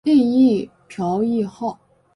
[0.03, 1.79] 另译朴宣浩。